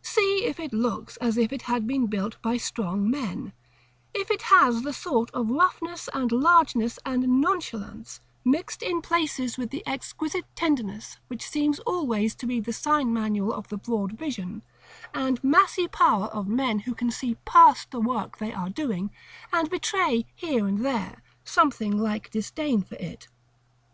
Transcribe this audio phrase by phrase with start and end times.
[0.00, 3.52] See if it looks as if it had been built by strong men;
[4.14, 9.68] if it has the sort of roughness, and largeness, and nonchalance, mixed in places with
[9.68, 14.62] the exquisite tenderness which seems always to be the sign manual of the broad vision,
[15.12, 19.10] and massy power of men who can see past the work they are doing,
[19.52, 23.28] and betray here and there something like disdain for it.